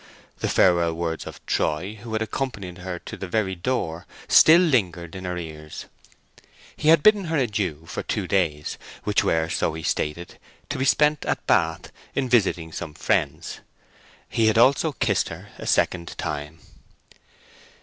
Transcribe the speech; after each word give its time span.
The 0.39 0.49
farewell 0.49 0.95
words 0.95 1.27
of 1.27 1.45
Troy, 1.45 1.99
who 2.01 2.13
had 2.13 2.23
accompanied 2.23 2.79
her 2.79 2.97
to 2.97 3.15
the 3.15 3.27
very 3.27 3.53
door, 3.53 4.07
still 4.27 4.59
lingered 4.59 5.15
in 5.15 5.25
her 5.25 5.37
ears. 5.37 5.85
He 6.75 6.87
had 6.89 7.03
bidden 7.03 7.25
her 7.25 7.37
adieu 7.37 7.85
for 7.85 8.01
two 8.01 8.27
days, 8.27 8.79
which 9.03 9.23
were, 9.23 9.47
so 9.47 9.75
he 9.75 9.83
stated, 9.83 10.39
to 10.69 10.79
be 10.79 10.85
spent 10.85 11.23
at 11.25 11.45
Bath 11.45 11.91
in 12.15 12.27
visiting 12.29 12.71
some 12.71 12.95
friends. 12.95 13.59
He 14.27 14.47
had 14.47 14.57
also 14.57 14.93
kissed 14.93 15.29
her 15.29 15.49
a 15.59 15.67
second 15.67 16.17
time. 16.17 16.57